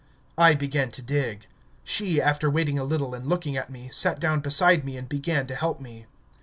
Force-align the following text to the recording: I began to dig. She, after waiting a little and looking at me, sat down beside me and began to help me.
I 0.35 0.55
began 0.55 0.89
to 0.93 1.03
dig. 1.03 1.45
She, 1.83 2.19
after 2.19 2.49
waiting 2.49 2.79
a 2.79 2.83
little 2.83 3.13
and 3.13 3.27
looking 3.29 3.55
at 3.55 3.69
me, 3.69 3.89
sat 3.93 4.19
down 4.19 4.39
beside 4.39 4.83
me 4.83 4.97
and 4.97 5.07
began 5.07 5.45
to 5.45 5.53
help 5.55 5.79
me. 5.79 6.07